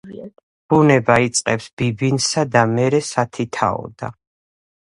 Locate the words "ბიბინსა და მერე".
1.83-3.05